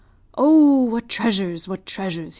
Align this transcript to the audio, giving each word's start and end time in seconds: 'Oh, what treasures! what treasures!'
'Oh, 0.35 0.81
what 0.85 1.07
treasures! 1.07 1.67
what 1.67 1.85
treasures!' 1.85 2.29